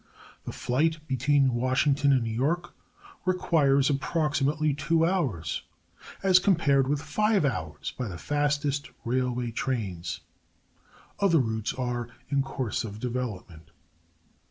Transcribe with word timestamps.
The 0.45 0.51
flight 0.51 0.97
between 1.07 1.53
Washington 1.53 2.11
and 2.11 2.23
New 2.23 2.31
York 2.33 2.73
requires 3.23 3.87
approximately 3.87 4.73
two 4.73 5.05
hours, 5.05 5.61
as 6.23 6.39
compared 6.39 6.87
with 6.87 6.99
five 6.99 7.45
hours 7.45 7.93
by 7.95 8.07
the 8.07 8.17
fastest 8.17 8.89
railway 9.05 9.51
trains. 9.51 10.21
Other 11.19 11.37
routes 11.37 11.71
are 11.75 12.07
in 12.29 12.41
course 12.41 12.83
of 12.83 12.99
development. 12.99 13.69